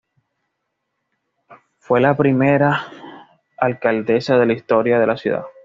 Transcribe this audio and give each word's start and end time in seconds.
Fue 1.77 2.01
la 2.01 2.17
primera 2.17 2.87
alcaldesa 3.57 4.39
de 4.39 4.47
la 4.47 4.53
historia 4.53 4.97
de 4.97 5.05
la 5.05 5.15
ciudad. 5.15 5.45